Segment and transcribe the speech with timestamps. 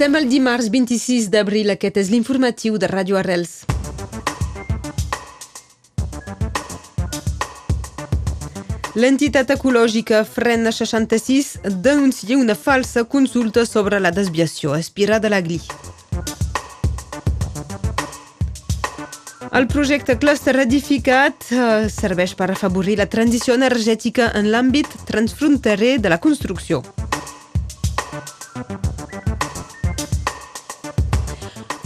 [0.00, 3.50] Som el dimarts 26 d'abril, aquest és l'informatiu de Ràdio Arrels.
[8.96, 11.50] L'entitat ecològica Frena 66
[11.84, 15.60] denuncia una falsa consulta sobre la desviació aspirada de la GLI.
[19.52, 26.08] El projecte Cluster Edificat eh, serveix per afavorir la transició energètica en l'àmbit transfronterer de
[26.08, 26.80] la construcció.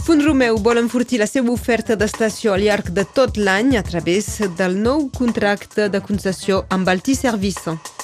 [0.05, 4.27] Font Romeu vol enfortir la seva oferta d'estació al llarg de tot l'any a través
[4.59, 7.94] del nou contracte de concessió amb Alti Service.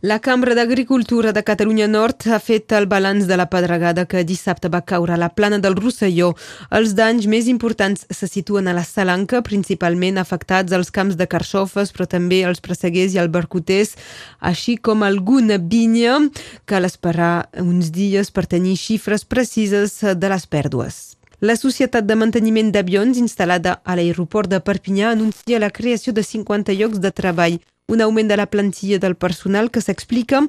[0.00, 4.68] La Cambra d'Agricultura de Catalunya Nord ha fet el balanç de la pedregada que dissabte
[4.70, 6.36] va caure a la plana del Rosselló.
[6.70, 11.90] Els danys més importants se situen a la Salanca, principalment afectats als camps de carxofes,
[11.90, 13.96] però també els presseguers i albercoters,
[14.38, 16.20] així com alguna vinya.
[16.64, 21.00] Cal esperar uns dies per tenir xifres precises de les pèrdues.
[21.40, 26.78] La societat de manteniment d'avions instal·lada a l'aeroport de Perpinyà anuncia la creació de 50
[26.78, 30.42] llocs de treball un augment de la plantilla del personal que s'explica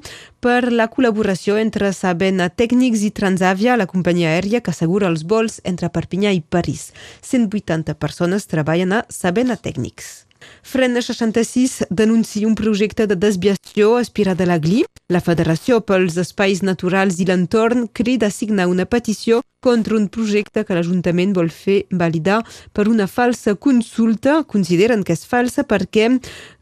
[0.43, 5.61] per la col·laboració entre Sabena Tècnics i Transavia, la companyia aèria que assegura els vols
[5.63, 6.89] entre Perpinyà i París.
[7.23, 10.25] 180 persones treballen a Sabena Tècnics.
[10.63, 14.83] Frena 66 denuncia un projecte de desviació aspirada a la GLI.
[15.07, 20.63] La Federació pels Espais Naturals i l'Entorn crida a signar una petició contra un projecte
[20.63, 22.39] que l'Ajuntament vol fer validar
[22.71, 24.43] per una falsa consulta.
[24.47, 26.07] Consideren que és falsa perquè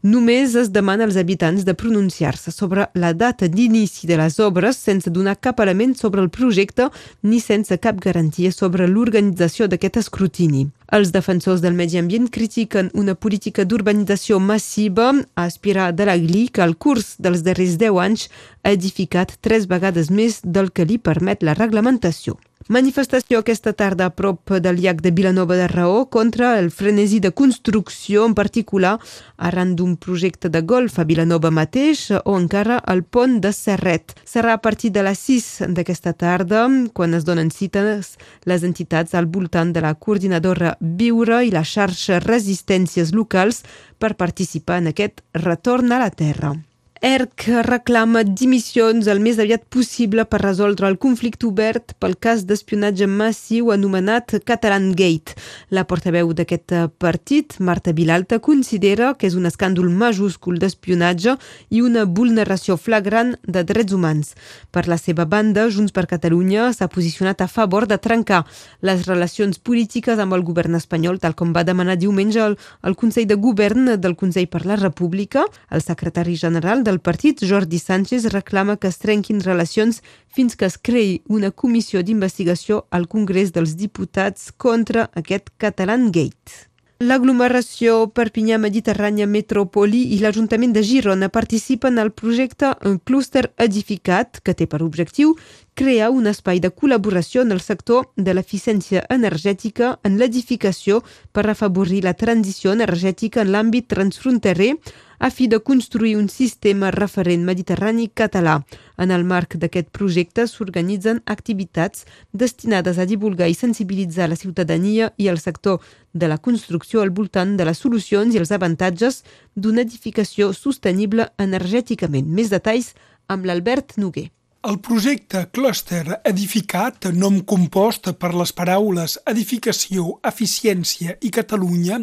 [0.02, 5.10] només es demana als habitants de pronunciar-se sobre la data d'inici de les obres sense
[5.14, 6.88] donar cap element sobre el projecte
[7.22, 10.66] ni sense cap garantia sobre l'organització d'aquest escrutini.
[10.90, 16.48] Els defensors del medi ambient critiquen una política d'urbanització massiva a aspirar de la GLI
[16.48, 18.28] que al curs dels darrers 10 anys
[18.64, 22.38] ha edificat tres vegades més del que li permet la reglamentació.
[22.68, 27.30] Manifestació aquesta tarda a prop del llac de Vilanova de Raó contra el frenesi de
[27.32, 28.98] construcció, en particular
[29.38, 34.12] arran d'un projecte de golf a Vilanova mateix o encara al pont de Serret.
[34.20, 39.32] Serà a partir de les 6 d'aquesta tarda quan es donen cites les entitats al
[39.32, 43.64] voltant de la coordinadora Viure i la xarxa Resistències Locals
[43.96, 46.58] per participar en aquest retorn a la terra.
[47.00, 53.06] ERC reclama dimissions el més aviat possible per resoldre el conflicte obert pel cas d'espionatge
[53.06, 55.36] massiu anomenat Catalan Gate.
[55.70, 61.36] La portaveu d'aquest partit, Marta Vilalta, considera que és un escàndol majúscul d'espionatge
[61.70, 64.34] i una vulneració flagrant de drets humans.
[64.74, 68.42] Per la seva banda, Junts per Catalunya s'ha posicionat a favor de trencar
[68.82, 73.30] les relacions polítiques amb el govern espanyol, tal com va demanar diumenge el, el Consell
[73.30, 75.46] de Govern del Consell per la República.
[75.70, 80.00] El secretari general del partit, Jordi Sánchez, reclama que es trenquin relacions
[80.32, 86.68] fins que es creï una comissió d'investigació al Congrés dels Diputats contra aquest Catalan Gate.
[86.98, 94.54] L'aglomeració Perpinyà Mediterrània Metropoli i l'Ajuntament de Girona participen al projecte Un clúster edificat que
[94.58, 95.36] té per objectiu
[95.78, 102.02] crear un espai de col·laboració en el sector de l'eficiència energètica en l'edificació per afavorir
[102.02, 104.72] la transició energètica en l'àmbit transfronterer
[105.18, 108.62] a fi de construir un sistema referent mediterrani català.
[108.96, 115.28] En el marc d'aquest projecte s'organitzen activitats destinades a divulgar i sensibilitzar la ciutadania i
[115.28, 119.22] el sector de la construcció al voltant de les solucions i els avantatges
[119.54, 122.26] d'una edificació sostenible energèticament.
[122.30, 122.94] Més detalls
[123.28, 124.30] amb l'Albert Noguer.
[124.66, 132.00] El projecte Cluster Edificat, nom compost per les paraules edificació, eficiència i Catalunya,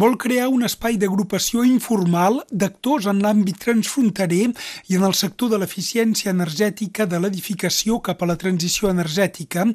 [0.00, 4.46] vol crear un espai d'agrupació informal d'actors en l'àmbit transfronterer
[4.88, 9.66] i en el sector de l'eficiència energètica de l'edificació cap a la transició energètica,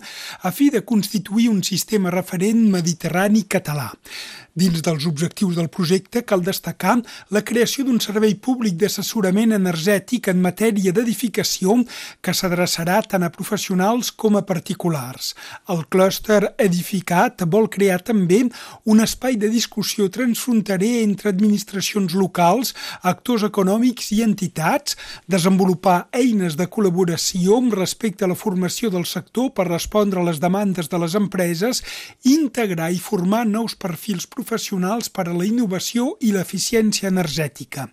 [0.42, 3.92] a fi de constituir un sistema referent mediterrani català.
[4.56, 6.96] Dins dels objectius del projecte cal destacar
[7.36, 11.76] la creació d'un servei públic d'assessorament energètic en matèria d'edificació
[12.26, 15.34] que s'adreçarà tant a professionals com a particulars.
[15.70, 18.40] El clúster edificat vol crear també
[18.90, 22.74] un espai de discussió transfronterer entre administracions locals,
[23.06, 24.98] actors econòmics i entitats,
[25.30, 30.90] desenvolupar eines de col·laboració respecte a la formació del sector per respondre a les demandes
[30.90, 31.84] de les empreses,
[32.26, 37.86] integrar i formar nous perfils professionals per a la innovació i l'eficiència energètica.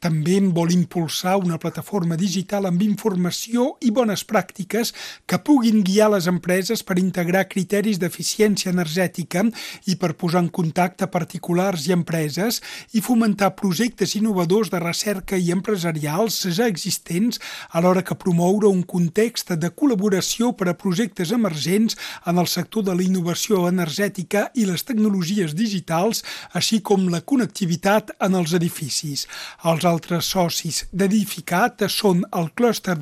[0.00, 4.92] També vol impulsar una plataforma digital amb informació i bones pràctiques
[5.26, 9.44] que puguin guiar les empreses per integrar criteris d'eficiència energètica
[9.90, 12.60] i per posar en contacte particulars i empreses
[12.92, 17.40] i fomentar projectes innovadors de recerca i empresarials ja existents,
[17.70, 22.94] alhora que promoure un context de col·laboració per a projectes emergents en el sector de
[22.94, 26.22] la innovació energètica i les tecnologies digitals,
[26.52, 29.26] així com la connectivitat en els edificis.
[29.64, 32.96] Els altres socis d'Edificat són el clúster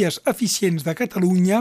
[0.00, 1.60] d'energies eficients de Catalunya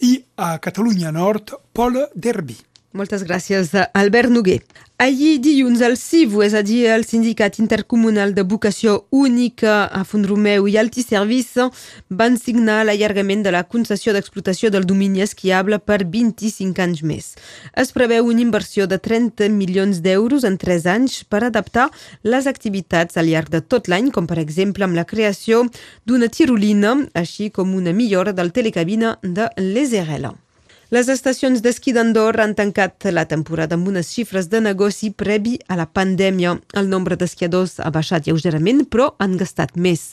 [0.00, 2.56] i a Catalunya Nord, Pola Derby.
[2.94, 4.60] Moltes gràcies, Albert Noguer.
[5.02, 10.68] Ahir dilluns el CIVU, és a dir, el Sindicat Intercomunal de Vocació Única a Font-Romeu
[10.70, 11.48] i Altiservis,
[12.06, 17.32] van signar l'allargament de la concessió d'explotació del domini esquiable per 25 anys més.
[17.74, 21.88] Es preveu una inversió de 30 milions d'euros en 3 anys per adaptar
[22.22, 25.66] les activitats al llarg de tot l'any, com per exemple amb la creació
[26.06, 30.36] d'una tirolina, així com una millora del telecabina de l'Eserela.
[30.94, 35.74] Les estacions d'esquí d'Andorra han tancat la temporada amb unes xifres de negoci previ a
[35.80, 36.52] la pandèmia.
[36.78, 40.04] El nombre d'esquiadors ha baixat lleugerament, però han gastat més.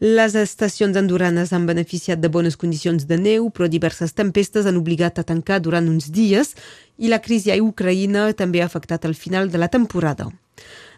[0.00, 5.20] Les estacions andorranes han beneficiat de bones condicions de neu, però diverses tempestes han obligat
[5.20, 6.54] a tancar durant uns dies
[6.96, 10.30] i la crisi a Ucraïna també ha afectat el final de la temporada.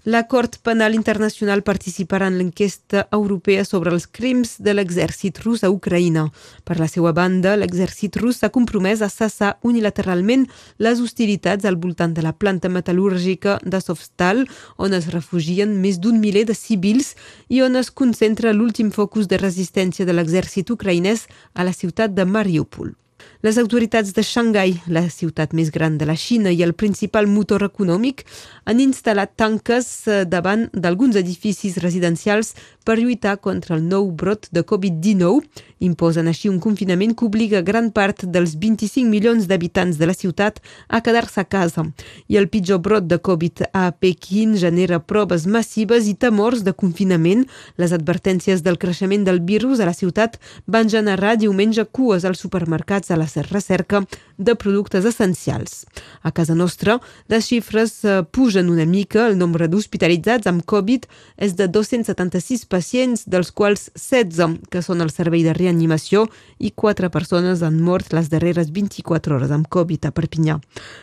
[0.08, 5.70] La Cort Penal Internacional participarà en l'enquesta europea sobre els crims de l'exèrcit rus a
[5.74, 6.28] Ucraïna.
[6.62, 10.44] Per la seva banda, l'exèrcit rus s'ha compromès a cessar unilateralment
[10.78, 14.44] les hostilitats al voltant de la planta metal·lúrgica de Sofstal,
[14.78, 17.16] on es refugien més d'un miler de civils
[17.50, 22.28] i on es concentra l'últim focus de resistència de l'exèrcit ucraïnès a la ciutat de
[22.30, 22.94] Mariupol.
[23.44, 27.66] Les autoritats de Xangai, la ciutat més gran de la Xina i el principal motor
[27.66, 28.22] econòmic,
[28.64, 32.54] han instal·lat tanques eh, davant d'alguns edificis residencials
[32.86, 35.44] per lluitar contra el nou brot de Covid-19.
[35.84, 40.62] Imposen així un confinament que obliga gran part dels 25 milions d'habitants de la ciutat
[40.88, 41.84] a quedar-se a casa.
[42.32, 47.44] I el pitjor brot de Covid a Pequín genera proves massives i temors de confinament.
[47.76, 53.10] Les advertències del creixement del virus a la ciutat van generar diumenge cues als supermercats
[53.10, 54.04] a la recerca
[54.36, 55.86] de productes essencials.
[56.22, 56.98] A casa nostra,
[57.28, 59.26] les xifres eh, pugen una mica.
[59.26, 61.06] El nombre d'hospitalitzats amb Covid
[61.36, 66.26] és de 276 pacients, dels quals 16 que són al servei de reanimació
[66.58, 70.58] i 4 persones han mort les darreres 24 hores amb Covid a Perpinyà.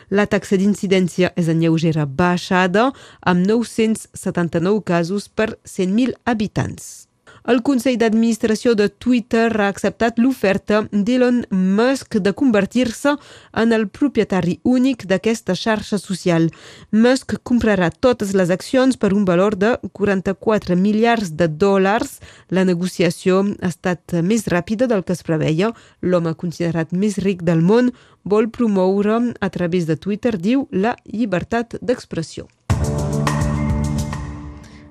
[0.09, 2.91] La taxa d'incidència és en lleugera baixada,
[3.21, 7.12] amb 979 casos per 100.000 habitants.
[7.43, 13.17] El Consell d'Administració de Twitter ha acceptat l'oferta d'Elon Musk de convertir-se
[13.59, 16.47] en el propietari únic d'aquesta xarxa social.
[16.95, 22.21] Musk comprarà totes les accions per un valor de 44 miliards de dòlars.
[22.47, 25.73] La negociació ha estat més ràpida del que es preveia.
[25.99, 27.91] L'home considerat més ric del món
[28.23, 32.47] vol promoure a través de Twitter, diu, la llibertat d'expressió.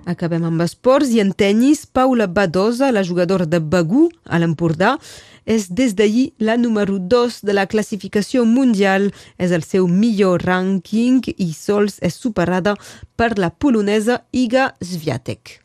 [0.04, 4.96] Acabem amb esports i en tennis, Paula Badosa, la jugadora de Begú, a l'Empordà,
[5.46, 9.12] és des d'ahir la número 2 de la classificació mundial.
[9.38, 12.75] És el seu millor rànquing i sols és superada
[13.16, 15.60] per la polonesa Iga Swiatek.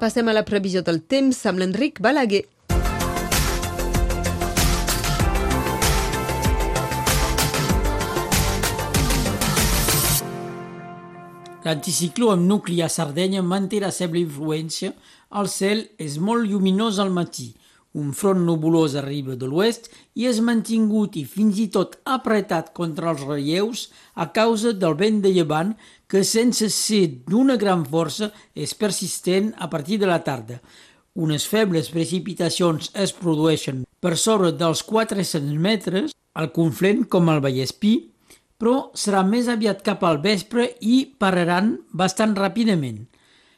[0.00, 2.46] Passem a la previsió del temps amb l'Enric Balaguer.
[11.60, 14.94] L'anticicló amb nucli a Sardenya manté la seva influència.
[15.36, 17.50] El cel és molt lluminós al matí.
[18.00, 23.10] Un front nebulós arriba de l'oest i és mantingut i fins i tot apretat contra
[23.10, 25.74] els relleus a causa del vent de llevant
[26.08, 30.60] que sense ser d'una gran força és persistent a partir de la tarda.
[31.18, 37.96] Unes febles precipitacions es produeixen per sobre dels 400 metres al Conflent com al Vallespí,
[38.60, 43.06] però serà més aviat cap al vespre i pararan bastant ràpidament.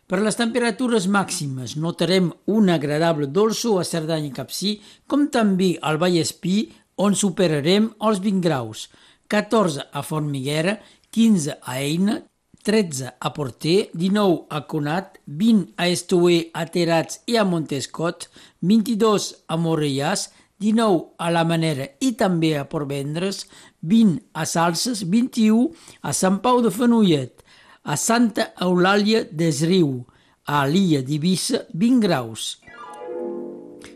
[0.07, 4.73] Per les temperatures màximes notarem un agradable dolçó a Cerdanya i Capcí,
[5.09, 6.69] com també al Vallespí,
[7.03, 8.91] on superarem els 20 graus,
[9.33, 10.77] 14 a Formiguera,
[11.11, 12.19] 15 a Eina,
[12.63, 18.29] 13 a Porter, 19 a Conat, 20 a Estuer, a Terats i a Montescot,
[18.61, 20.29] 22 a Morellàs,
[20.61, 23.47] 19 a la Manera i també a Portvendres,
[23.83, 25.71] 20 a Salses, 21
[26.03, 27.43] a Sant Pau de Fenollet,
[27.83, 30.03] a Santa Eulàlia d'Esriu,
[30.47, 32.51] a l'illa d'Ibissa, 20 graus.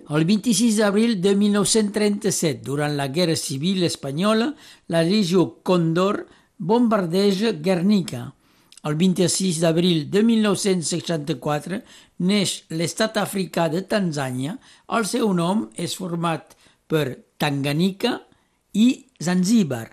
[0.07, 4.53] El 26 d'abril de 1937, durant la Guerra Civil Espanyola,
[4.87, 8.36] la regió Condor bombardeja Guernica.
[8.87, 11.81] El 26 d'abril de 1964
[12.29, 14.55] neix l'estat africà de Tanzània.
[14.95, 16.55] El seu nom és format
[16.87, 17.07] per
[17.43, 18.21] Tanganyika
[18.79, 18.89] i
[19.19, 19.89] Zanzíbar.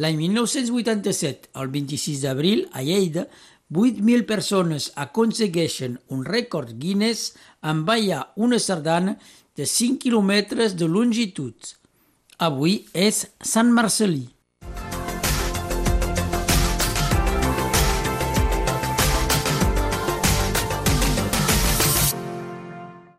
[0.00, 3.26] L'any 1987, el 26 d'abril, a Lleida,
[3.72, 7.34] 8.000 persones aconsegueixen un rècord Guinness
[7.68, 9.18] en ballar una sardana
[9.56, 11.56] de 5 quilòmetres de longitud.
[12.40, 14.30] Avui és Sant Marcelí.